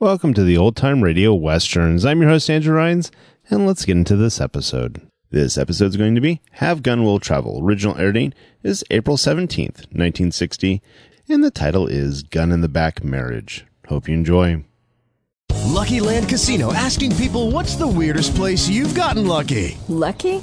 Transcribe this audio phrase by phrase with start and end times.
[0.00, 2.06] Welcome to the Old Time Radio Westerns.
[2.06, 3.10] I'm your host, Andrew Rhynes,
[3.50, 5.06] and let's get into this episode.
[5.28, 7.60] This episode is going to be Have Gun Will Travel.
[7.62, 10.80] Original air date is April 17th, 1960,
[11.28, 13.66] and the title is Gun in the Back Marriage.
[13.88, 14.64] Hope you enjoy.
[15.66, 19.76] Lucky Land Casino asking people what's the weirdest place you've gotten lucky?
[19.88, 20.42] Lucky?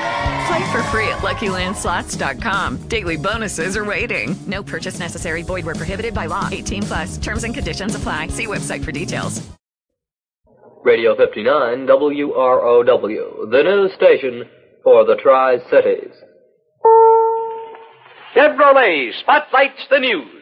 [0.47, 2.87] Play for free at LuckyLandSlots.com.
[2.87, 4.35] Daily bonuses are waiting.
[4.47, 5.43] No purchase necessary.
[5.43, 6.49] Void where prohibited by law.
[6.51, 7.17] 18 plus.
[7.17, 8.27] Terms and conditions apply.
[8.27, 9.41] See website for details.
[10.83, 14.49] Radio 59 WROW, the news station
[14.83, 16.11] for the Tri Cities.
[18.35, 20.41] Chevrolet spotlights the news.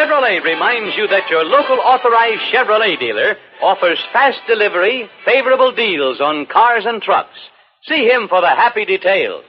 [0.00, 6.46] Chevrolet reminds you that your local authorized Chevrolet dealer offers fast delivery, favorable deals on
[6.46, 7.36] cars and trucks.
[7.86, 9.44] See him for the happy details.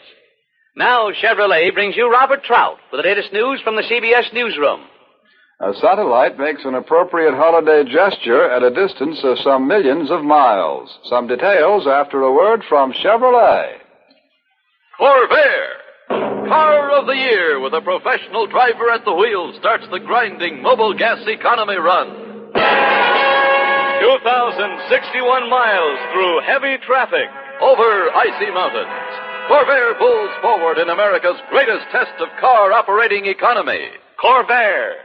[0.75, 4.81] Now Chevrolet brings you Robert Trout with the latest news from the CBS newsroom.
[5.61, 10.89] A satellite makes an appropriate holiday gesture at a distance of some millions of miles.
[11.05, 13.75] Some details after a word from Chevrolet.
[14.99, 15.80] Corvair,
[16.51, 21.27] car of the year with a professional driver at the wheel starts the grinding Mobilgas
[21.27, 22.07] economy run.
[22.53, 27.29] 2,061 miles through heavy traffic
[27.61, 28.91] over icy mountains.
[29.47, 33.87] Corvair pulls forward in America's greatest test of car operating economy.
[34.21, 34.95] Corvair.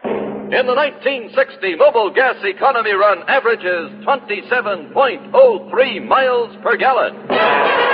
[0.47, 7.86] In the 1960 Mobilgas economy run averages 27.03 miles per gallon.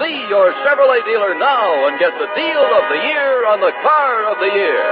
[0.00, 4.26] See your Chevrolet dealer now and get the deal of the year on the car
[4.26, 4.82] of the year.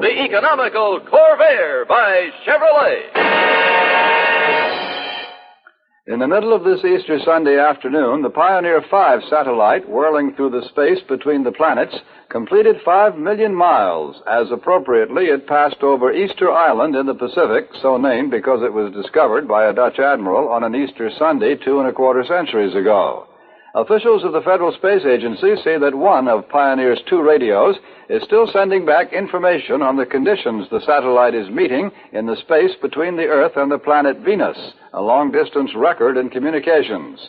[0.00, 3.98] The economical Corvair by Chevrolet.
[6.06, 10.68] In the middle of this Easter Sunday afternoon, the Pioneer 5 satellite, whirling through the
[10.68, 11.96] space between the planets,
[12.28, 17.96] completed 5 million miles, as appropriately it passed over Easter Island in the Pacific, so
[17.96, 21.88] named because it was discovered by a Dutch admiral on an Easter Sunday two and
[21.88, 23.26] a quarter centuries ago.
[23.74, 27.76] Officials of the Federal Space Agency say that one of Pioneer's two radios
[28.08, 32.74] is still sending back information on the conditions the satellite is meeting in the space
[32.80, 34.56] between the Earth and the planet Venus,
[34.94, 37.20] a long distance record in communications.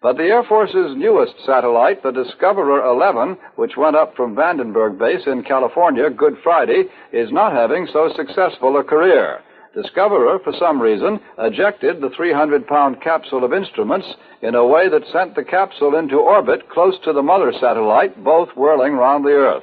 [0.00, 5.26] But the Air Force's newest satellite, the Discoverer 11, which went up from Vandenberg Base
[5.26, 9.40] in California Good Friday, is not having so successful a career.
[9.80, 15.06] Discoverer, for some reason, ejected the 300 pound capsule of instruments in a way that
[15.12, 19.62] sent the capsule into orbit close to the mother satellite, both whirling round the Earth.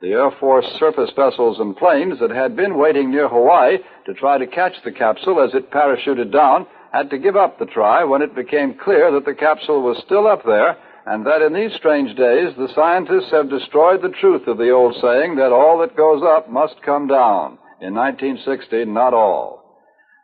[0.00, 4.38] The Air Force surface vessels and planes that had been waiting near Hawaii to try
[4.38, 8.22] to catch the capsule as it parachuted down had to give up the try when
[8.22, 10.76] it became clear that the capsule was still up there
[11.06, 14.94] and that in these strange days the scientists have destroyed the truth of the old
[15.02, 17.58] saying that all that goes up must come down.
[17.80, 19.62] In 1960, not all.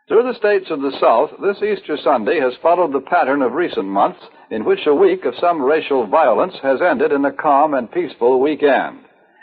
[0.07, 3.85] Through the states of the South, this Easter Sunday has followed the pattern of recent
[3.85, 4.19] months
[4.49, 8.41] in which a week of some racial violence has ended in a calm and peaceful
[8.41, 8.99] weekend.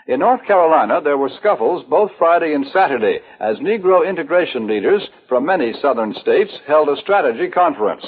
[0.08, 5.46] In North Carolina, there were scuffles both Friday and Saturday as Negro integration leaders from
[5.46, 8.04] many southern states held a strategy conference.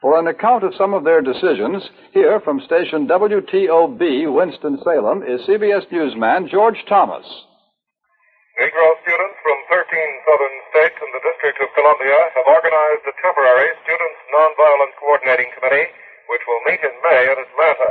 [0.00, 1.82] For an account of some of their decisions,
[2.12, 7.26] here from station WTOB, Winston-Salem, is CBS newsman George Thomas.
[8.60, 9.31] Negro students
[9.72, 9.88] 13
[10.28, 15.88] southern states and the District of Columbia have organized a temporary Students Nonviolent Coordinating Committee,
[16.28, 17.90] which will meet in May at Atlanta.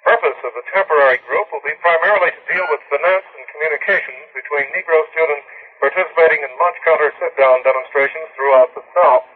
[0.00, 4.64] Purpose of the temporary group will be primarily to deal with finance and communications between
[4.72, 5.44] Negro students
[5.76, 9.28] participating in lunch counter sit-down demonstrations throughout the South.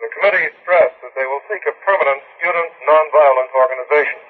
[0.00, 4.20] The committee stressed that they will seek a permanent student nonviolent organization.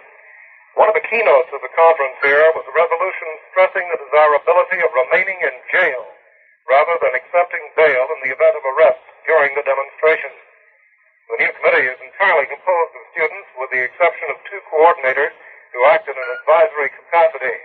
[0.74, 4.90] One of the keynotes of the conference here was a resolution stressing the desirability of
[4.90, 6.15] remaining in jail
[6.66, 10.34] rather than accepting bail in the event of arrest during the demonstration.
[11.30, 15.34] The new committee is entirely composed of students with the exception of two coordinators
[15.74, 17.56] who act in an advisory capacity.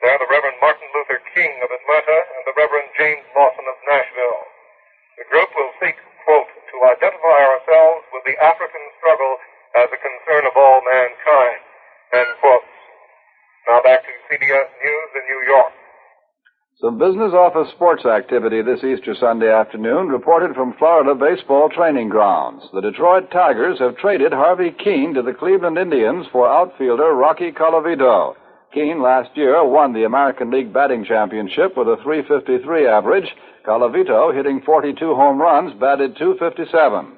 [0.00, 3.76] They are the Reverend Martin Luther King of Atlanta and the Reverend James Lawson of
[3.84, 4.42] Nashville.
[5.20, 9.36] The group will seek, quote, to identify ourselves with the African struggle
[9.76, 11.60] as a concern of all mankind.
[12.16, 12.64] End quote.
[13.68, 15.72] Now back to CBS News in New York.
[16.80, 22.64] Some business office sports activity this Easter Sunday afternoon reported from Florida baseball training grounds.
[22.72, 28.34] The Detroit Tigers have traded Harvey Kuenn to the Cleveland Indians for outfielder Rocky Colavito.
[28.74, 33.30] Kuenn last year won the American League batting championship with a 353 average.
[33.64, 37.12] Colavito, hitting 42 home runs, batted 257.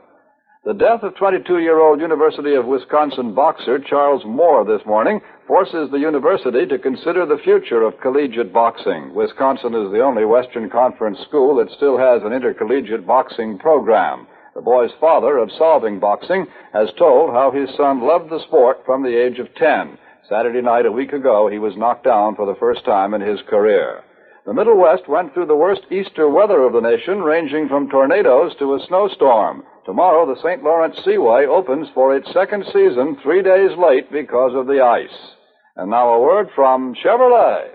[0.64, 6.64] The death of 22-year-old University of Wisconsin boxer Charles Moore this morning forces the university
[6.64, 9.14] to consider the future of collegiate boxing.
[9.14, 14.26] Wisconsin is the only Western Conference school that still has an intercollegiate boxing program.
[14.54, 19.02] The boy's father of Solving Boxing has told how his son loved the sport from
[19.02, 19.98] the age of 10.
[20.30, 23.40] Saturday night a week ago, he was knocked down for the first time in his
[23.50, 24.02] career.
[24.46, 28.52] The Middle West went through the worst Easter weather of the nation, ranging from tornadoes
[28.60, 29.62] to a snowstorm.
[29.86, 30.62] Tomorrow, the St.
[30.62, 35.34] Lawrence Seaway opens for its second season three days late because of the ice.
[35.76, 37.68] And now a word from Chevrolet.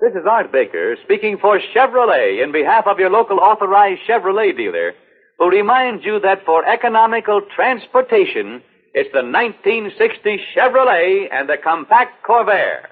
[0.00, 4.94] This is Art Baker speaking for Chevrolet in behalf of your local authorized Chevrolet dealer
[5.38, 8.62] who reminds you that for economical transportation,
[8.92, 12.88] it's the 1960 Chevrolet and the compact Corvair.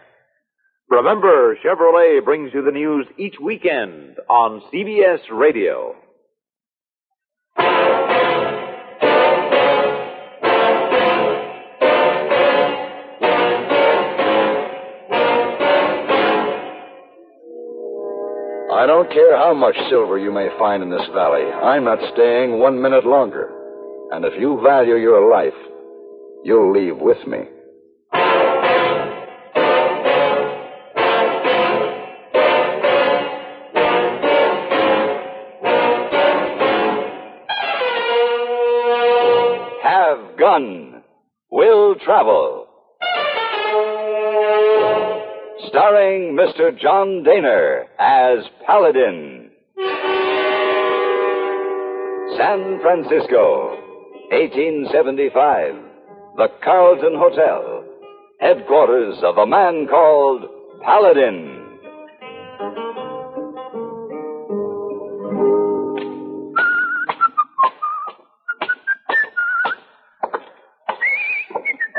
[0.88, 5.96] Remember, Chevrolet brings you the news each weekend on CBS Radio.
[18.74, 21.44] I don't care how much silver you may find in this valley.
[21.44, 23.48] I'm not staying one minute longer.
[24.10, 25.54] And if you value your life,
[26.42, 27.38] you'll leave with me.
[39.84, 41.04] Have gun.
[41.52, 42.63] Will travel.
[45.74, 46.70] Starring Mr.
[46.78, 49.50] John Dehner as Paladin.
[52.36, 53.74] San Francisco,
[54.30, 55.74] 1875.
[56.36, 57.84] The Carlton Hotel.
[58.38, 60.44] Headquarters of a man called
[60.84, 61.50] Paladin.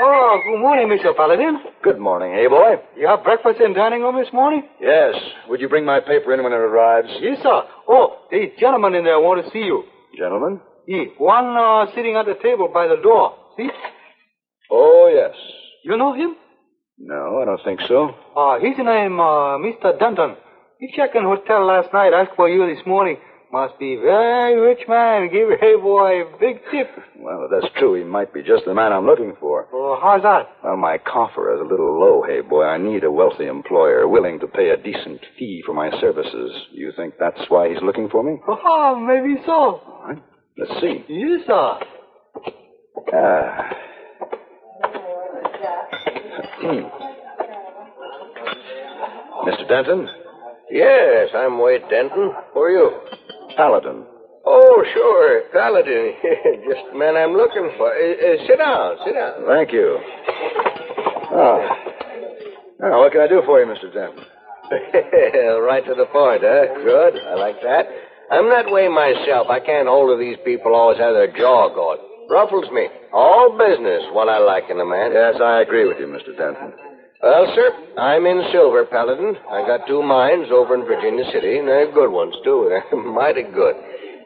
[0.00, 1.14] Oh, good morning, Mr.
[1.14, 1.75] Paladin.
[1.86, 2.82] Good morning, Heyboy.
[2.98, 4.64] You have breakfast in dining room this morning?
[4.80, 5.14] Yes.
[5.48, 7.06] Would you bring my paper in when it arrives?
[7.20, 7.62] Yes, sir.
[7.86, 9.84] Oh, there's gentleman in there want to see you.
[10.18, 10.58] Gentlemen?
[10.88, 13.36] Yeah, one uh, sitting at the table by the door.
[13.56, 13.68] See?
[14.68, 15.32] Oh, yes.
[15.84, 16.34] You know him?
[16.98, 18.16] No, I don't think so.
[18.36, 19.96] Uh, his name, uh, Mr.
[19.96, 20.34] Denton.
[20.80, 23.16] He checked in hotel last night, asked for you this morning.
[23.56, 25.30] Must be very rich man.
[25.32, 26.90] Give Heyboy a big tip.
[27.18, 29.66] Well, if that's true, he might be just the man I'm looking for.
[29.72, 30.50] Oh, how's that?
[30.62, 32.68] Well, my coffer is a little low, Heyboy.
[32.68, 36.52] I need a wealthy employer willing to pay a decent fee for my services.
[36.70, 38.36] You think that's why he's looking for me?
[38.46, 39.52] Oh, maybe so.
[39.52, 40.22] All right.
[40.58, 41.06] Let's see.
[41.08, 41.78] Yes, sir.
[43.14, 43.70] Ah.
[46.60, 46.84] Hmm.
[49.48, 49.66] Mr.
[49.66, 50.08] Denton?
[50.70, 52.34] Yes, I'm Wade Denton.
[52.52, 52.90] Who are you?
[53.56, 54.04] Paladin.
[54.46, 56.14] Oh, sure, Paladin.
[56.68, 57.90] Just the man I'm looking for.
[57.90, 59.42] Uh, uh, sit down, sit down.
[59.48, 59.98] Thank you.
[61.34, 61.58] Oh.
[62.78, 63.92] Now, what can I do for you, Mr.
[63.92, 64.22] Denton?
[65.66, 66.78] right to the point, huh?
[66.84, 67.14] Good.
[67.26, 67.86] I like that.
[68.30, 69.48] I'm that way myself.
[69.50, 71.98] I can't hold of these people always have their jaw going.
[72.28, 72.86] Ruffles me.
[73.12, 75.12] All business, what I like in a man.
[75.12, 76.36] Yes, I agree with you, Mr.
[76.36, 76.72] Denton.
[77.22, 79.36] Well, sir, I'm in silver, Paladin.
[79.50, 82.68] I got two mines over in Virginia City, and they're good ones, too.
[82.90, 83.74] They're mighty good.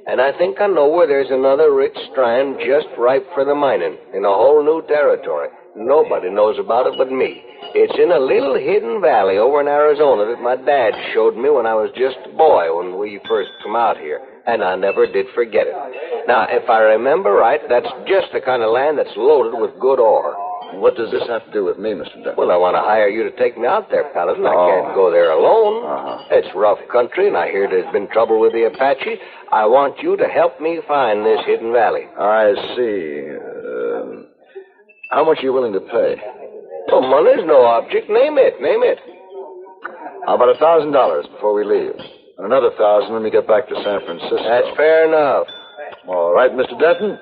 [0.07, 3.97] And I think I know where there's another rich strand just ripe for the mining
[4.13, 5.49] in a whole new territory.
[5.77, 7.45] Nobody knows about it but me.
[7.79, 11.67] It's in a little hidden valley over in Arizona that my dad showed me when
[11.67, 14.19] I was just a boy when we first come out here.
[14.49, 16.27] And I never did forget it.
[16.27, 20.01] Now, if I remember right, that's just the kind of land that's loaded with good
[20.01, 20.50] ore.
[20.75, 22.15] What does this have to do with me, Mr.
[22.15, 22.35] Denton?
[22.37, 24.47] Well, I want to hire you to take me out there, Paladin.
[24.47, 24.69] I Oh.
[24.71, 25.85] can't go there alone.
[25.85, 26.25] Uh-huh.
[26.31, 29.19] It's rough country, and I hear there's been trouble with the Apache.
[29.53, 32.07] I want you to help me find this hidden valley.
[32.17, 33.29] I see.
[33.35, 34.27] Um,
[35.11, 36.17] how much are you willing to pay?
[36.93, 38.09] Oh, money's no object.
[38.09, 38.61] Name it.
[38.63, 38.99] Name it.
[40.27, 41.95] How about a thousand dollars before we leave?
[42.39, 44.37] And another thousand when we get back to San Francisco.
[44.43, 45.47] That's fair enough.
[46.07, 46.79] All right, Mr.
[46.79, 47.19] Denton.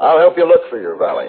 [0.00, 1.26] I'll help you look for your valley.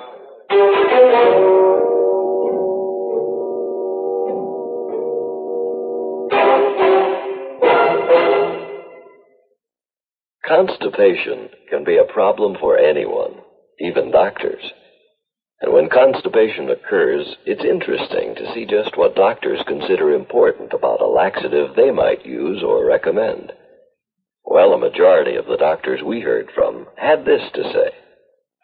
[10.47, 13.35] Constipation can be a problem for anyone,
[13.79, 14.73] even doctors.
[15.61, 21.05] And when constipation occurs, it's interesting to see just what doctors consider important about a
[21.05, 23.51] laxative they might use or recommend.
[24.43, 27.98] Well, a majority of the doctors we heard from had this to say.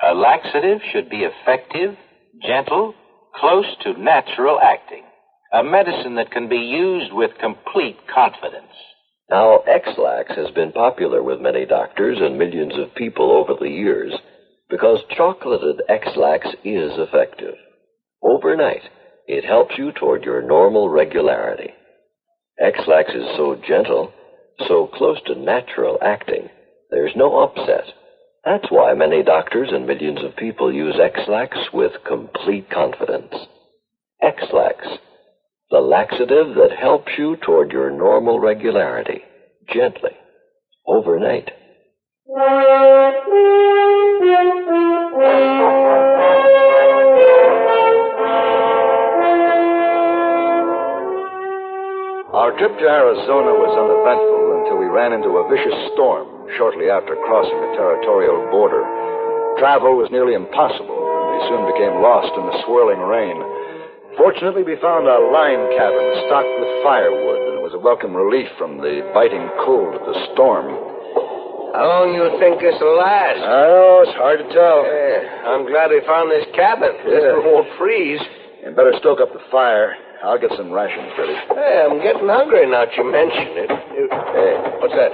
[0.03, 1.95] A laxative should be effective,
[2.41, 2.93] gentle,
[3.35, 5.03] close to natural acting.
[5.53, 8.73] A medicine that can be used with complete confidence.
[9.29, 14.13] Now, Ex-Lax has been popular with many doctors and millions of people over the years
[14.69, 17.55] because chocolated Ex-Lax is effective.
[18.21, 18.83] Overnight,
[19.27, 21.71] it helps you toward your normal regularity.
[22.59, 24.11] Ex-Lax is so gentle,
[24.67, 26.49] so close to natural acting,
[26.91, 27.85] there's no upset.
[28.45, 33.33] That's why many doctors and millions of people use Ex-Lax with complete confidence.
[34.21, 34.85] Ex-Lax,
[35.71, 39.21] the laxative that helps you toward your normal regularity,
[39.73, 40.11] gently,
[40.85, 41.49] overnight.
[52.31, 57.17] Our trip to Arizona was uneventful until we ran into a vicious storm shortly after
[57.25, 58.85] crossing the territorial border.
[59.57, 63.37] Travel was nearly impossible, and we soon became lost in the swirling rain.
[64.19, 68.47] Fortunately, we found a line cabin stocked with firewood, and it was a welcome relief
[68.59, 70.71] from the biting cold of the storm.
[71.75, 73.35] How long you think this will last?
[73.43, 74.87] I know, it's hard to tell.
[74.87, 76.95] Yeah, I'm glad we found this cabin.
[77.03, 77.35] This Yeah.
[77.43, 78.23] won't freeze.
[78.63, 79.97] You better stoke up the fire.
[80.23, 81.35] I'll get some rations ready.
[81.35, 83.69] Hey, I'm getting hungry now that you mention it.
[83.69, 84.79] Hey, eh.
[84.79, 85.11] what's that?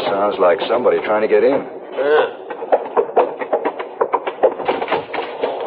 [0.00, 1.52] Well, it sounds like somebody trying to get in.
[1.52, 1.60] Uh.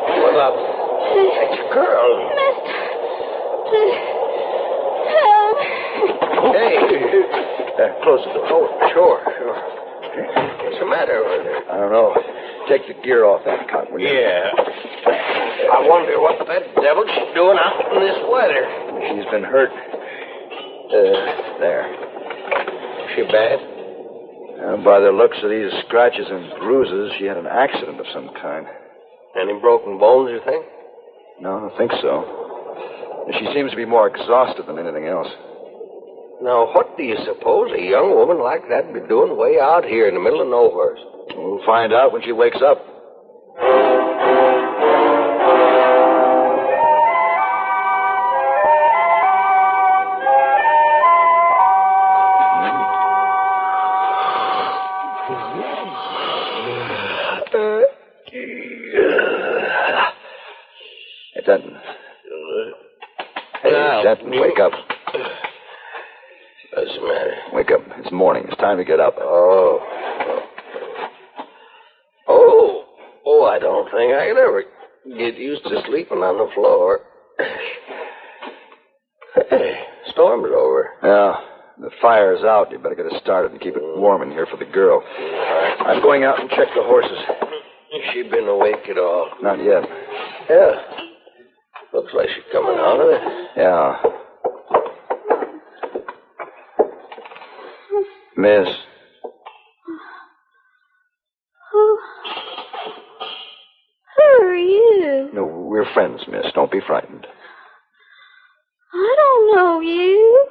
[0.10, 0.52] Well, uh,
[1.14, 2.10] it's a girl.
[2.34, 2.74] Mister.
[5.14, 5.58] Help.
[6.50, 6.74] Hey.
[7.74, 8.66] Uh, close the door.
[8.66, 9.58] Oh, sure, sure.
[10.66, 11.58] What's the matter with her?
[11.70, 12.18] I don't know.
[12.70, 14.08] Take the gear off that cot, will you?
[14.08, 14.50] Yeah.
[15.74, 18.66] I wonder what that devil's doing out in this weather.
[19.14, 19.70] She's been hurt.
[20.90, 21.86] Uh, there.
[23.16, 23.73] She bad?
[24.54, 28.30] Uh, by the looks of these scratches and bruises, she had an accident of some
[28.42, 28.68] kind.
[29.40, 30.66] Any broken bones, you think?
[31.42, 32.44] No, I don't think so.
[33.40, 35.28] She seems to be more exhausted than anything else.
[36.42, 40.08] Now, what do you suppose a young woman like that be doing way out here
[40.08, 40.94] in the middle of nowhere?
[41.34, 42.84] We'll find out when she wakes up.
[75.06, 77.02] Get used to sleeping on the floor.
[79.50, 79.74] Hey,
[80.12, 80.92] storm's over.
[81.02, 81.34] Yeah,
[81.80, 82.72] the fire's out.
[82.72, 84.00] You better get it started and keep it mm-hmm.
[84.00, 85.02] warm in here for the girl.
[85.02, 85.88] Mm-hmm.
[85.88, 87.18] I'm going out and check the horses.
[88.14, 89.30] She been awake at all?
[89.42, 89.84] Not yet.
[90.50, 90.82] Yeah.
[91.94, 93.22] Looks like she's coming out of it.
[93.58, 93.98] Yeah.
[98.36, 98.68] Miss,
[106.30, 106.52] miss.
[106.54, 107.26] Don't be frightened.
[108.94, 110.48] I don't know you.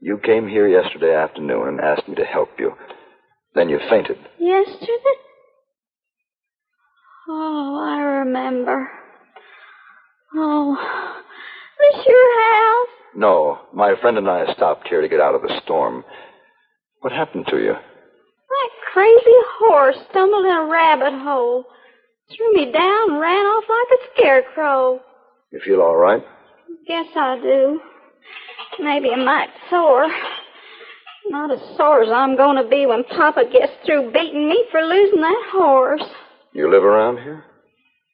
[0.00, 2.72] You came here yesterday afternoon and asked me to help you.
[3.54, 4.18] Then you fainted.
[4.38, 5.18] Yesterday?
[7.28, 8.88] Oh, I remember.
[10.34, 10.76] Oh,
[11.78, 12.88] this your house?
[13.14, 16.04] No, my friend and I stopped here to get out of the storm.
[17.00, 17.74] What happened to you?
[17.74, 21.64] That crazy horse stumbled in a rabbit hole,
[22.36, 25.00] threw me down, and ran off like a scarecrow.
[25.50, 26.22] You feel all right?
[26.86, 27.80] Guess I do.
[28.80, 30.08] Maybe a mite sore.
[31.28, 34.80] Not as sore as I'm going to be when Papa gets through beating me for
[34.80, 36.02] losing that horse.
[36.52, 37.44] You live around here?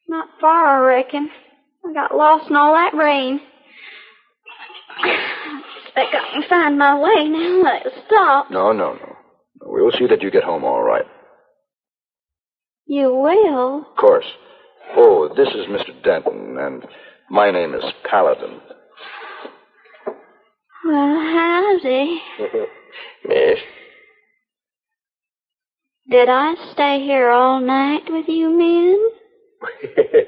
[0.08, 1.30] Not far, I reckon.
[1.88, 3.40] I got lost in all that rain.
[4.98, 8.50] Expect I can find my way now it stopped.
[8.50, 9.16] No, no, no.
[9.62, 11.04] We'll see that you get home all right.
[12.88, 13.80] You will?
[13.80, 14.24] Of course.
[14.96, 16.02] Oh, this is Mr.
[16.02, 16.82] Denton, and
[17.28, 18.60] my name is Paladin.
[20.86, 22.18] Well, howdy.
[23.28, 23.58] Miss?
[26.10, 28.98] Did I stay here all night with you men?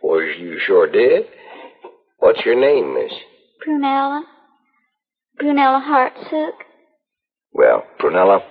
[0.00, 1.24] well, you sure did.
[2.18, 3.12] What's your name, Miss?
[3.66, 4.22] Prunella.
[5.42, 6.54] Prunella Hartsook.
[7.52, 8.42] Well, Prunella,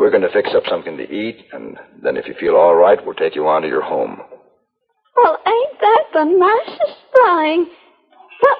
[0.00, 2.98] we're going to fix up something to eat, and then if you feel all right,
[3.04, 4.18] we'll take you on to your home.
[5.14, 7.66] Well, ain't that the nicest thing?
[8.40, 8.58] What,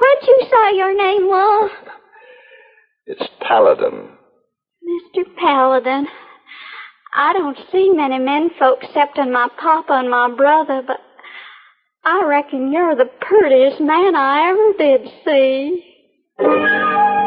[0.00, 1.70] what'd you say your name was?
[3.04, 4.10] It's Paladin.
[4.88, 5.24] Mr.
[5.36, 6.06] Paladin.
[7.12, 10.98] I don't see many men folk excepting my papa and my brother, but
[12.04, 17.21] I reckon you're the prettiest man I ever did see.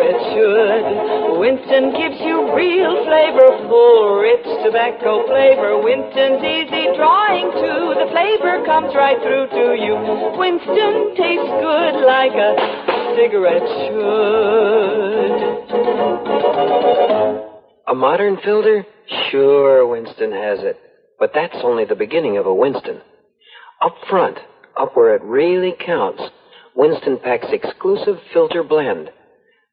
[0.00, 1.38] Cigarette should.
[1.38, 5.82] Winston gives you real flavor, full, rich tobacco flavor.
[5.82, 7.94] Winston's easy drawing too.
[8.00, 9.96] The flavor comes right through to you.
[10.38, 12.56] Winston tastes good like a
[13.16, 15.32] cigarette should.
[17.88, 18.86] A modern filter?
[19.30, 20.78] Sure, Winston has it.
[21.18, 23.00] But that's only the beginning of a Winston.
[23.82, 24.38] Up front,
[24.78, 26.22] up where it really counts,
[26.76, 29.10] Winston packs exclusive filter blend.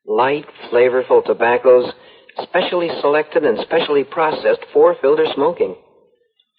[0.08, 1.92] Light, flavorful tobaccos,
[2.44, 5.76] specially selected and specially processed for filter smoking.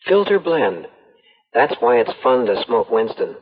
[0.06, 0.86] Filter blend.
[1.54, 3.36] That's why it's fun to smoke Winston,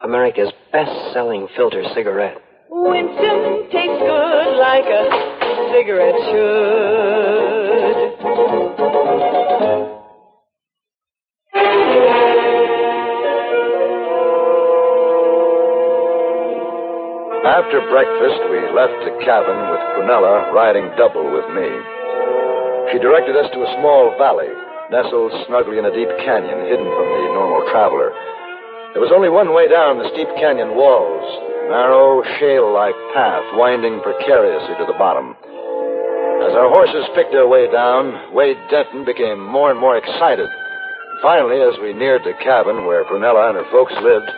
[0.00, 2.38] America's best-selling filter cigarette.
[2.70, 6.70] Winston tastes good like a cigarette should.
[17.50, 21.66] After breakfast, we left the cabin with Prunella riding double with me.
[22.94, 24.46] She directed us to a small valley,
[24.94, 28.14] nestled snugly in a deep canyon hidden from the normal traveler.
[28.94, 31.26] There was only one way down the steep canyon walls,
[31.66, 35.34] a narrow, shale-like path winding precariously to the bottom.
[36.46, 40.46] As our horses picked their way down, Wade Denton became more and more excited.
[41.18, 44.30] Finally, as we neared the cabin where Prunella and her folks lived,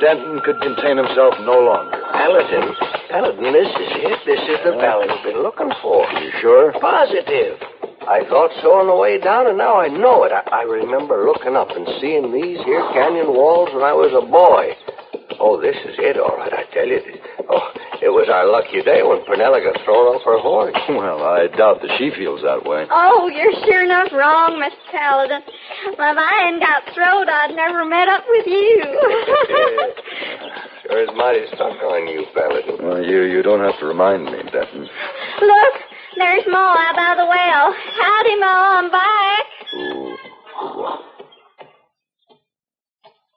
[0.00, 1.99] Denton could contain himself no longer.
[2.12, 2.74] Paladin,
[3.10, 4.18] Paladin, this is it.
[4.26, 6.06] This is the uh, valley we've been looking for.
[6.18, 6.72] You sure?
[6.80, 7.58] Positive.
[8.06, 10.32] I thought so on the way down, and now I know it.
[10.32, 14.24] I, I remember looking up and seeing these here canyon walls when I was a
[14.26, 14.74] boy.
[15.38, 17.00] Oh, this is it, all right, I tell you.
[17.48, 20.76] Oh, it was our lucky day when Prunella got thrown off her horse.
[20.90, 22.84] Well, I doubt that she feels that way.
[22.90, 25.40] Oh, you're sure enough wrong, Miss Paladin.
[25.96, 28.84] Well, if I hadn't got thrown, I'd never met up with you.
[30.90, 32.84] Sure is mighty stuck on you, Paladin.
[32.84, 34.88] Well, you, you don't have to remind me, Denton.
[35.40, 35.74] Look,
[36.16, 37.74] there's Ma out by the well.
[38.00, 39.46] Howdy, Ma, I'm back.
[39.76, 40.16] Ooh.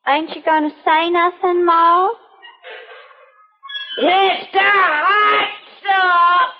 [0.07, 2.09] Ain't you going to say nothing, Ma?
[4.01, 4.71] Mr.
[5.05, 6.53] Hartsook,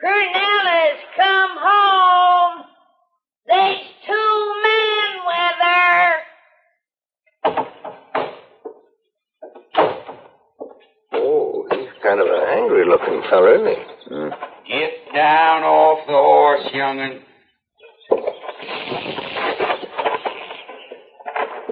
[0.00, 2.64] Prunella's come home.
[3.46, 6.14] There's two men with her.
[11.12, 13.82] Oh, he's kind of an angry looking fellow, isn't he?
[14.08, 14.30] Hmm.
[14.66, 17.22] Get down off the horse, young'un.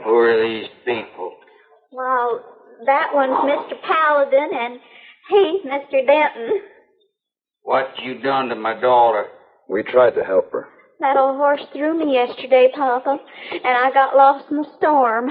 [0.05, 1.35] Who are these people?
[1.90, 2.44] Well,
[2.87, 3.83] that one's Mr.
[3.83, 4.81] Paladin, and
[5.29, 6.07] he's Mr.
[6.07, 6.61] Denton.
[7.62, 9.27] What you done to my daughter?
[9.68, 10.68] We tried to help her.
[11.01, 13.18] That old horse threw me yesterday, Papa,
[13.53, 15.31] and I got lost in the storm.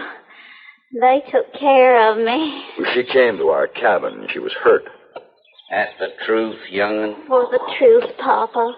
[0.99, 2.63] They took care of me.
[2.93, 4.27] She came to our cabin.
[4.31, 4.83] She was hurt.
[5.69, 7.27] That's the truth, young'un.
[7.27, 8.73] For the truth, Papa.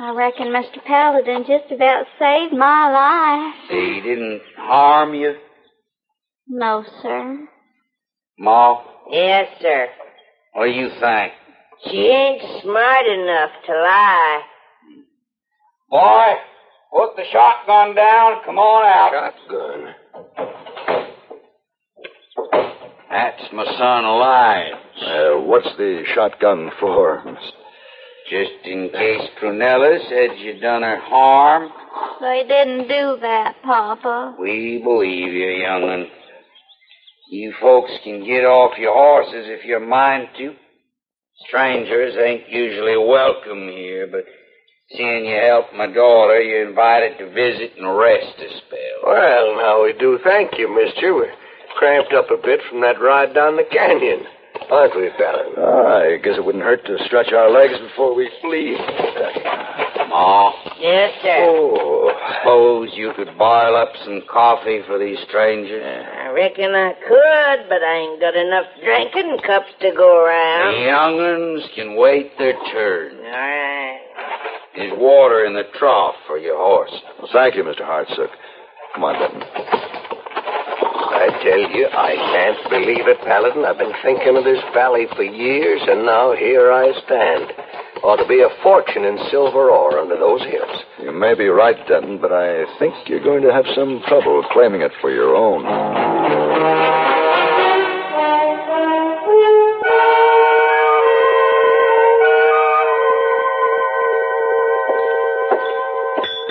[0.00, 0.82] I reckon Mr.
[0.86, 3.54] Paladin just about saved my life.
[3.68, 5.34] He didn't harm you,
[6.48, 7.46] No, sir.
[8.38, 8.82] Ma?
[9.10, 9.88] Yes, sir.
[10.54, 11.32] What do you think?
[11.84, 14.42] She ain't smart enough to lie.
[15.90, 16.34] Boy,
[16.92, 18.42] put the shotgun down.
[18.46, 19.34] Come on out.
[19.48, 19.94] Shotgun?
[23.10, 24.74] That's my son alive.
[25.02, 27.24] Uh, what's the shotgun for?
[28.30, 31.70] Just in case Prunella said you done her harm,
[32.20, 34.36] They didn't do that, Papa.
[34.38, 36.06] we believe you, young'un.
[37.30, 40.54] You folks can get off your horses if you mind to.
[41.48, 44.24] Strangers ain't usually welcome here, but
[44.96, 48.98] seeing you helped my daughter, you're invited to visit and rest a spell.
[49.06, 51.14] Well, now we do thank you, mister.
[51.14, 51.32] We're
[51.80, 54.20] cramped up a bit from that ride down the canyon.
[54.70, 55.54] Aren't we, Paladin?
[55.56, 58.76] Ah, I guess it wouldn't hurt to stretch our legs before we flee.
[60.08, 61.46] Ma, Yes, sir.
[61.48, 65.82] oh, suppose you could boil up some coffee for these strangers?
[65.82, 70.74] I reckon I could, but I ain't got enough drinking cups to go around.
[70.74, 73.16] The young'uns can wait their turn.
[73.16, 74.00] All right.
[74.76, 76.92] There's water in the trough for your horse.
[77.18, 77.82] Well, Thank you, Mr.
[77.82, 78.30] Hartsook.
[78.94, 79.79] Come on, Denton.
[81.30, 83.64] I tell you, I can't believe it, Paladin.
[83.64, 87.52] I've been thinking of this valley for years, and now here I stand.
[88.02, 90.82] Ought to be a fortune in silver ore under those hills.
[91.00, 94.80] You may be right, Denton, but I think you're going to have some trouble claiming
[94.80, 95.62] it for your own.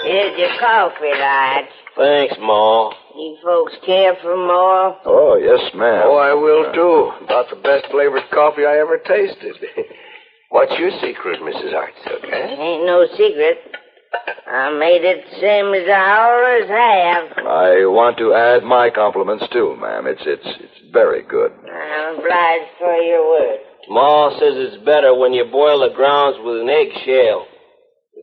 [0.06, 1.66] Here's your coffee, lad.
[1.98, 2.94] Thanks, Ma.
[3.20, 4.96] You folks care for more?
[5.04, 6.08] Oh, yes, ma'am.
[6.08, 7.26] Oh, I will, too.
[7.28, 9.60] About the best flavored coffee I ever tasted.
[10.56, 11.76] What's your secret, Mrs.
[11.76, 12.48] Hartsook, eh?
[12.56, 13.60] Ain't no secret.
[14.48, 17.44] I made it same as I always have.
[17.44, 20.08] I want to add my compliments, too, ma'am.
[20.08, 21.52] It's, it's, it's very good.
[21.52, 23.60] I'm obliged for your word.
[23.90, 27.49] Ma says it's better when you boil the grounds with an eggshell.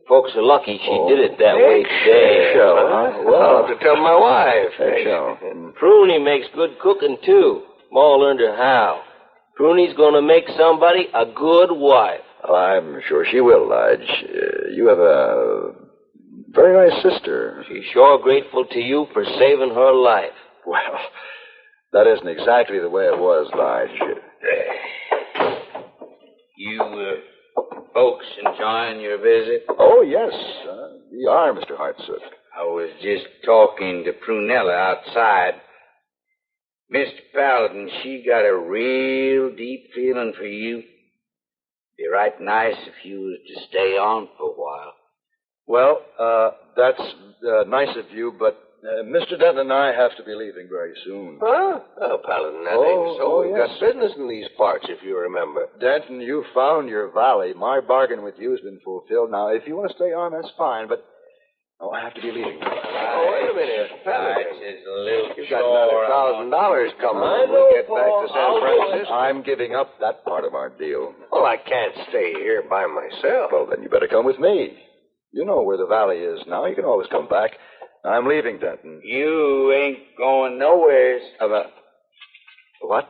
[0.07, 2.51] Folks are lucky she did it that way today.
[2.51, 3.23] Eggshell, huh?
[3.25, 4.71] Well, I'll have to tell my wife.
[4.79, 7.63] And Pruny makes good cooking, too.
[7.91, 9.01] Ma learned her how.
[9.59, 12.21] Pruny's gonna make somebody a good wife.
[12.47, 14.09] I'm sure she will, Lige.
[14.09, 15.71] Uh, you have a
[16.49, 17.65] very nice sister.
[17.67, 20.31] She's sure grateful to you for saving her life.
[20.65, 20.99] Well,
[21.91, 23.99] that isn't exactly the way it was, Lige.
[26.57, 27.36] You, uh,
[27.97, 29.65] folks enjoying your visit?
[29.79, 30.31] Oh, yes.
[30.69, 31.71] Uh, we are, Mr.
[31.71, 32.21] Hartsook.
[32.55, 35.53] I was just talking to Prunella outside.
[36.93, 37.17] Mr.
[37.33, 40.83] Paladin, she got a real deep feeling for you.
[41.97, 44.93] Be right nice if you was to stay on for a while.
[45.65, 49.37] Well, uh, that's uh, nice of you, but uh, Mr.
[49.39, 51.39] Denton and I have to be leaving very soon.
[51.41, 51.79] Huh?
[52.01, 53.23] Oh, Paladin, that Oh, ain't so.
[53.27, 53.67] oh, We've yes.
[53.67, 55.67] got business in these parts, if you remember.
[55.79, 57.53] Denton, you found your valley.
[57.53, 59.31] My bargain with you has been fulfilled.
[59.31, 61.03] Now, if you want to stay on, that's fine, but
[61.81, 62.59] oh, I have to be leaving.
[62.63, 63.89] Oh, wait a minute.
[64.03, 64.45] Paladin.
[64.63, 68.27] It's a little You've got another thousand dollars coming I when we get back to
[68.31, 69.13] San Francisco.
[69.13, 71.13] I'm giving up that part of our deal.
[71.31, 73.51] Well, I can't stay here by myself.
[73.51, 74.77] Well, then you better come with me.
[75.33, 76.65] You know where the valley is now.
[76.65, 77.51] You can always come back.
[78.07, 79.01] I'm leaving, Denton.
[79.03, 81.21] You ain't going nowheres.
[81.41, 81.63] Uh,
[82.81, 83.09] what?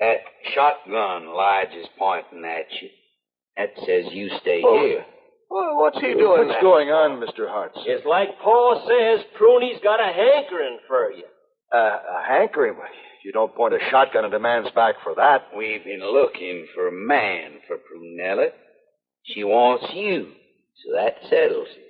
[0.00, 0.16] That
[0.54, 2.88] shotgun Lige is pointing at you.
[3.56, 5.04] That says you stay Oh, here.
[5.50, 6.62] Well, what's he doing What's there?
[6.62, 7.48] going on, Mr.
[7.48, 7.78] Hartz?
[7.86, 11.24] It's like Paul says, Pruny's got a hankering for you.
[11.72, 12.74] Uh, a hankering?
[12.76, 12.88] Well,
[13.24, 15.48] You don't point a shotgun at a man's back for that.
[15.56, 18.48] We've been looking for a man for Prunella.
[19.26, 20.32] She wants you,
[20.84, 21.84] so that settles it.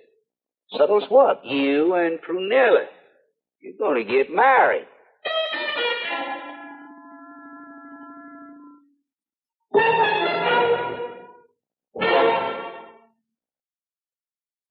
[0.72, 1.44] Settles what?
[1.44, 2.87] You and Prunella.
[3.61, 4.87] You're going to get married.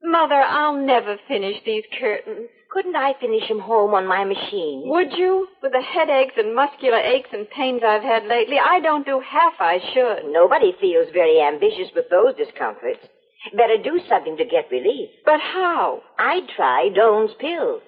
[0.04, 2.50] Mother, I'll never finish these curtains.
[2.70, 4.84] Couldn't I finish 'em home on my machine?
[4.86, 5.48] Would you?
[5.62, 9.60] With the headaches and muscular aches and pains I've had lately, I don't do half
[9.60, 10.26] I should.
[10.26, 13.08] Nobody feels very ambitious with those discomforts.
[13.52, 15.10] Better do something to get relief.
[15.26, 16.02] But how?
[16.18, 17.82] I'd try Doan's pills.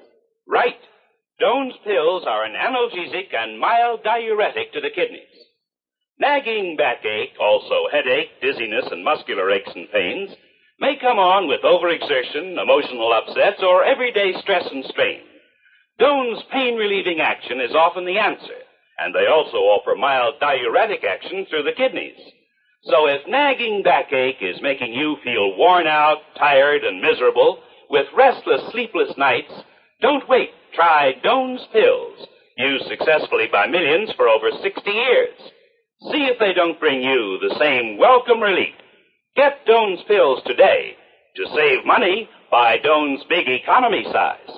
[0.48, 0.78] Right.
[1.40, 5.22] Doan's pills are an analgesic and mild diuretic to the kidneys.
[6.20, 10.30] Nagging backache, also headache, dizziness, and muscular aches and pains
[10.80, 15.22] may come on with overexertion, emotional upsets, or everyday stress and strain.
[16.00, 18.60] Doan's pain relieving action is often the answer,
[19.00, 22.20] and they also offer mild diuretic action through the kidneys.
[22.86, 28.62] So if nagging backache is making you feel worn out, tired, and miserable with restless,
[28.72, 29.52] sleepless nights,
[30.02, 30.50] don't wait.
[30.76, 35.38] Try Doan's pills, used successfully by millions for over 60 years.
[36.12, 38.76] See if they don't bring you the same welcome relief.
[39.36, 40.96] Get Doan's pills today.
[41.38, 44.56] To save money, by Doan's big economy size.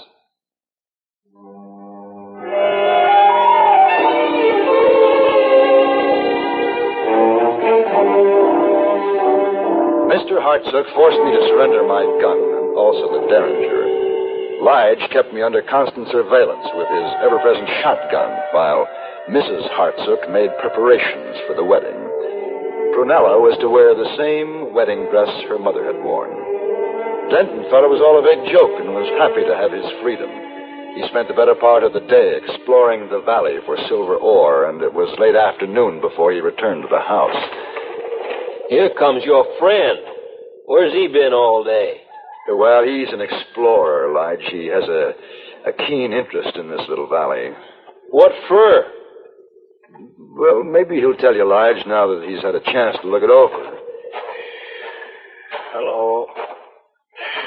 [10.38, 10.46] Mr.
[10.46, 14.62] Hartsook forced me to surrender my gun, and also the Derringer.
[14.62, 18.86] Lige kept me under constant surveillance with his ever present shotgun while
[19.34, 19.66] Mrs.
[19.74, 21.98] Hartsook made preparations for the wedding.
[22.94, 26.30] Prunella was to wear the same wedding dress her mother had worn.
[27.34, 30.30] Denton thought it was all a big joke and was happy to have his freedom.
[30.94, 34.86] He spent the better part of the day exploring the valley for silver ore, and
[34.86, 37.42] it was late afternoon before he returned to the house.
[38.70, 40.17] Here comes your friend.
[40.68, 42.02] Where's he been all day?
[42.50, 44.52] Well, he's an explorer, Lige.
[44.52, 45.14] He has a,
[45.66, 47.52] a keen interest in this little valley.
[48.10, 48.84] What for?
[50.20, 53.30] Well, maybe he'll tell you, Lige, now that he's had a chance to look it
[53.30, 53.80] over.
[55.72, 56.28] Hello.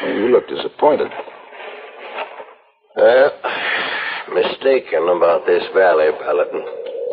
[0.01, 1.13] Well, you look disappointed.
[2.97, 3.33] Well,
[4.33, 6.65] mistaken about this valley, Paladin.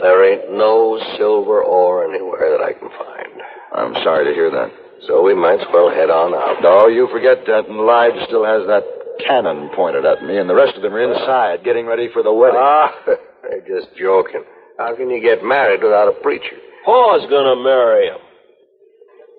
[0.02, 3.42] There ain't no silver ore anywhere that I can find.
[3.76, 4.87] I'm sorry to hear that.
[5.08, 6.60] So we might as well head on out.
[6.62, 7.80] No, you forget, Denton.
[7.88, 8.84] Lige still has that
[9.26, 12.34] cannon pointed at me, and the rest of them are inside getting ready for the
[12.34, 12.60] wedding.
[12.60, 12.92] Ah,
[13.44, 14.44] they're just joking.
[14.78, 16.60] How can you get married without a preacher?
[16.86, 18.20] Pa's gonna marry him.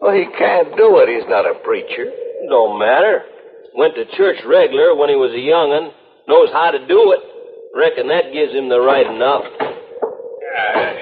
[0.00, 1.08] Well, he can't do it.
[1.08, 2.10] He's not a preacher.
[2.48, 3.22] Don't matter.
[3.74, 5.92] Went to church regular when he was a young'un.
[6.26, 7.20] Knows how to do it.
[7.76, 9.44] Reckon that gives him the right enough.
[10.58, 10.92] Uh,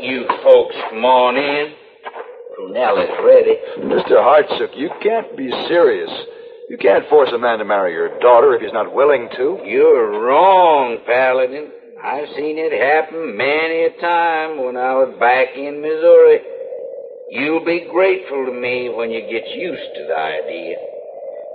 [0.00, 1.81] you folks come on in.
[2.62, 3.56] Prunell is ready.
[3.78, 4.22] Mr.
[4.22, 6.10] Hartsook, you can't be serious.
[6.68, 9.58] You can't force a man to marry your daughter if he's not willing to.
[9.64, 11.70] You're wrong, Paladin.
[12.02, 16.40] I've seen it happen many a time when I was back in Missouri.
[17.30, 20.76] You'll be grateful to me when you get used to the idea.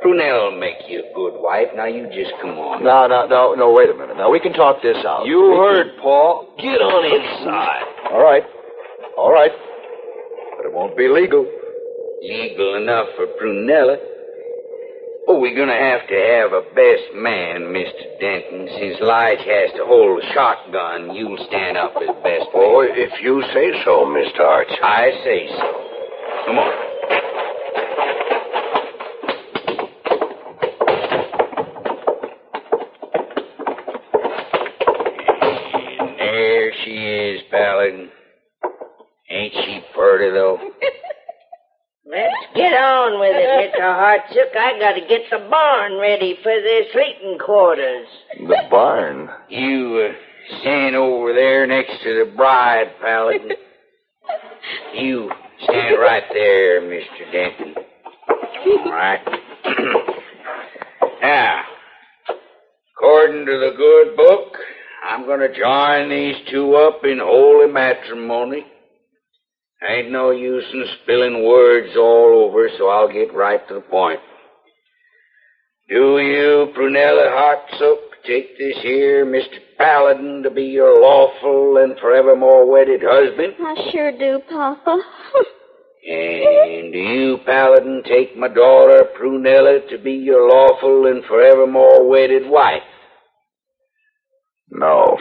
[0.03, 1.67] Prunell will make you a good wife.
[1.75, 2.83] Now you just come on.
[2.83, 4.17] No, no, no, no, wait a minute.
[4.17, 5.25] Now, we can talk this out.
[5.25, 6.53] You We heard, Paul.
[6.59, 8.11] Get on inside.
[8.11, 8.43] All right.
[9.17, 9.51] All right.
[10.67, 11.45] But it won't be legal.
[12.21, 13.95] Legal enough for Prunella.
[15.27, 18.19] Oh, we're gonna have to have a best man, Mr.
[18.19, 18.67] Denton.
[18.75, 22.63] Since Lige has to hold a shotgun, you'll stand up as best man.
[22.63, 24.41] Oh, if you say so, Mr.
[24.41, 24.71] Arch.
[24.83, 26.47] I say so.
[26.47, 26.86] Come on.
[44.15, 44.55] It, Mr.
[44.55, 48.07] I gotta get the barn ready for their sleeping quarters.
[48.39, 49.29] The barn.
[49.49, 53.51] You uh, stand over there next to the bride, Paladin.
[54.93, 55.31] you
[55.63, 57.31] stand right there, Mr.
[57.31, 57.75] Denton.
[58.85, 59.19] All right.
[61.21, 61.63] now,
[62.97, 64.53] according to the good book,
[65.07, 68.65] I'm going to join these two up in holy matrimony.
[69.83, 74.19] Ain't no use in spilling words all over, so I'll get right to the point.
[75.87, 79.59] Do you, Prunella Hartsook, take this here Mr.
[79.77, 83.53] Paladin to be your lawful and forevermore wedded husband?
[83.59, 84.97] I sure do, Papa.
[86.09, 92.43] And do you, Paladin, take my daughter, Prunella, to be your lawful and forevermore wedded
[92.49, 92.81] wife?
[94.71, 95.17] No.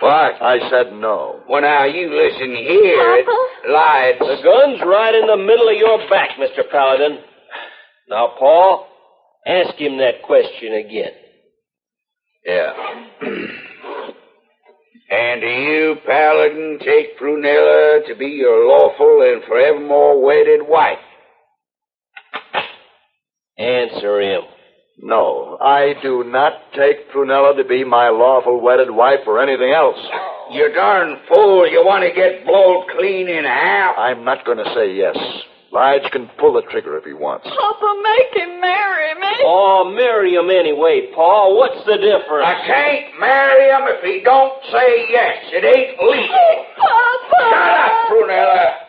[0.00, 0.42] What?
[0.42, 1.40] I said no.
[1.48, 3.16] Well, now, you listen here.
[3.16, 3.26] It
[3.70, 4.16] lied.
[4.18, 6.68] The gun's right in the middle of your back, Mr.
[6.70, 7.18] Paladin.
[8.08, 8.86] Now, Paul,
[9.46, 11.12] ask him that question again.
[12.44, 12.72] Yeah.
[15.10, 20.98] and do you, Paladin, take Prunella to be your lawful and forevermore wedded wife?
[23.56, 24.42] Answer him.
[25.02, 29.98] No, I do not take Prunella to be my lawful wedded wife or anything else.
[30.52, 31.68] You darn fool.
[31.68, 33.96] You want to get blowed clean in half?
[33.98, 35.16] I'm not going to say yes.
[35.72, 37.50] Lige can pull the trigger if he wants.
[37.50, 39.34] Papa, make him marry me.
[39.42, 41.58] Oh, marry him anyway, Paul.
[41.58, 42.46] What's the difference?
[42.46, 45.34] I can't marry him if he don't say yes.
[45.50, 46.54] It ain't legal.
[46.78, 47.42] Papa!
[47.50, 48.83] Shut up, Prunella.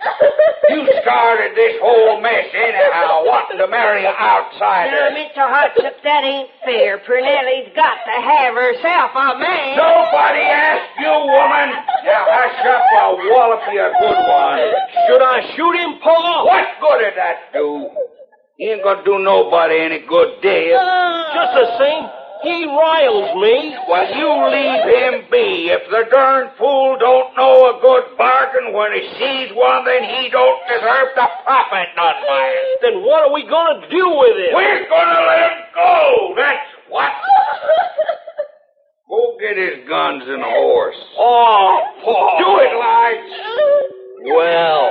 [0.70, 5.14] You started this whole mess anyhow, wanting to marry an Now, outsider.
[5.14, 5.46] Mr.
[5.46, 6.98] Hartsook, that ain't fair.
[7.06, 9.78] Prunella's got to have herself a man.
[9.78, 11.70] Nobody asked you, woman.
[12.06, 14.58] Now hush up or wallop you a good one.
[15.08, 16.46] Should I shoot him, Paul?
[16.46, 17.90] What good did that do?
[18.58, 20.74] He ain't gonna do nobody any good, Dave.
[20.74, 22.06] Just the same,
[22.44, 23.76] he riles me.
[23.88, 25.72] Well, you leave him be.
[25.72, 30.30] If the darn fool don't know a good bargain when he sees one, then he
[30.30, 32.80] don't deserve to profit none by it.
[32.82, 34.54] Then what are we gonna do with him?
[34.54, 36.34] We're gonna let him go.
[36.36, 37.12] That's what.
[39.08, 40.96] Go get his guns and horse.
[41.18, 42.36] Oh, Paul.
[42.42, 43.56] Do it, Lige.
[44.36, 44.82] Well,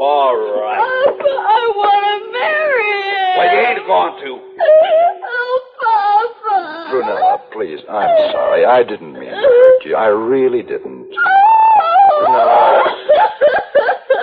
[0.00, 0.80] all right.
[0.80, 3.36] I want to marry him.
[3.36, 4.30] Well, you ain't going to.
[5.80, 6.90] Oh, Papa.
[6.92, 8.64] Prunella, please, I'm sorry.
[8.64, 9.96] I didn't mean to hurt you.
[9.96, 11.08] I really didn't.
[12.20, 12.82] Prunella.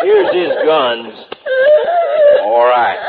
[0.03, 1.13] Here's his guns.
[2.43, 2.99] All right.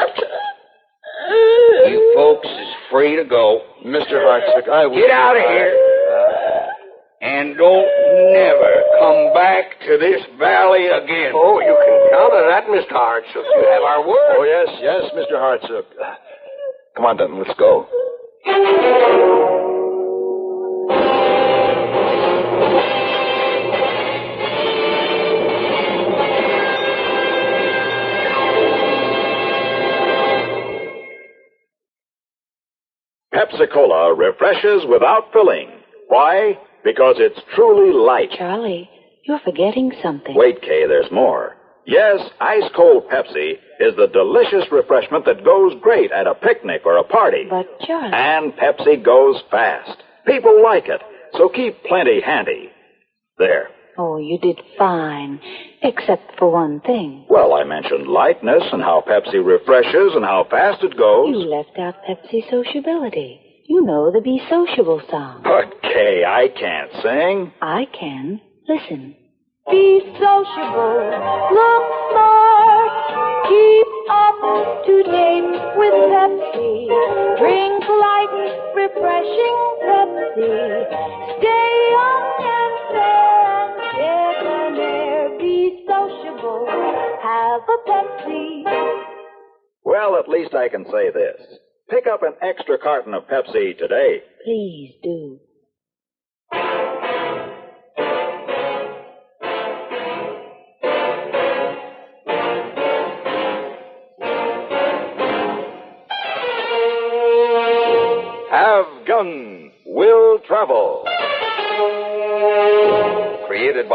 [1.88, 3.62] You folks is free to go.
[3.84, 4.22] Mr.
[4.24, 4.96] Hartsook, I will...
[4.96, 5.74] Get out of here.
[6.10, 6.66] Uh,
[7.22, 7.88] and don't
[8.32, 11.32] never come back to this valley again.
[11.34, 12.92] Oh, you can count on that, Mr.
[12.92, 13.44] Hartsook.
[13.44, 14.36] You have our word.
[14.38, 15.36] Oh, yes, yes, Mr.
[15.38, 15.84] Hartsook.
[16.96, 17.86] Come on, Denton, let's go.
[33.34, 35.68] Pepsi Cola refreshes without filling.
[36.08, 36.58] Why?
[36.84, 38.30] Because it's truly light.
[38.38, 38.88] Charlie,
[39.24, 40.34] you're forgetting something.
[40.36, 41.56] Wait, Kay, there's more.
[41.86, 46.96] Yes, ice cold Pepsi is the delicious refreshment that goes great at a picnic or
[46.98, 47.44] a party.
[47.48, 48.12] But, Charlie.
[48.12, 50.02] And Pepsi goes fast.
[50.26, 51.00] People like it,
[51.34, 52.70] so keep plenty handy.
[53.38, 53.68] There.
[53.98, 55.40] Oh, you did fine.
[55.82, 57.24] Except for one thing.
[57.30, 61.28] Well, I mentioned lightness and how Pepsi refreshes and how fast it goes.
[61.30, 63.40] You left out Pepsi sociability.
[63.68, 65.42] You know the Be Sociable song.
[65.44, 67.52] But, Kay, I can't sing.
[67.62, 68.40] I can.
[68.68, 69.16] Listen.
[69.70, 71.10] Be sociable.
[71.52, 72.92] Look smart.
[73.48, 74.38] Keep up
[74.86, 76.86] to date with Pepsi.
[77.38, 78.34] Drink light,
[78.76, 80.54] refreshing Pepsi.
[81.38, 83.46] Stay young and fair
[83.98, 85.38] and debonair.
[85.38, 86.66] Be sociable.
[87.22, 88.62] Have a Pepsi.
[89.84, 91.40] Well, at least I can say this.
[91.90, 94.22] Pick up an extra carton of Pepsi today.
[94.44, 95.40] Please do.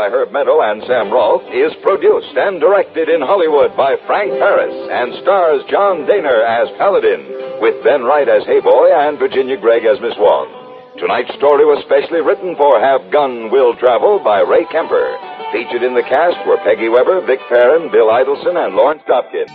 [0.01, 4.73] By Herb Meadow and Sam Rolfe, is produced and directed in Hollywood by Frank Paris
[4.73, 10.01] and stars John Dehner as Paladin, with Ben Wright as Heyboy and Virginia Gregg as
[10.01, 10.49] Miss Wong.
[10.97, 15.05] Tonight's story was specially written for Have Gun Will Travel by Ray Kemper.
[15.53, 19.53] Featured in the cast were Peggy Weber, Vic Perrin, Bill Idelson, and Lawrence Dobkin.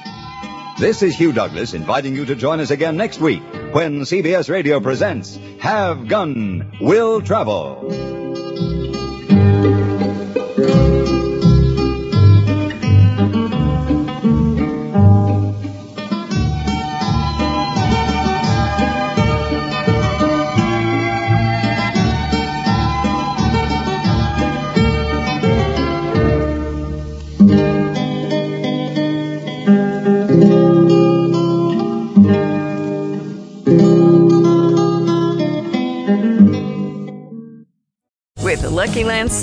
[0.78, 3.42] This is Hugh Douglas inviting you to join us again next week
[3.74, 8.75] when CBS Radio presents Have Gun, Will Travel.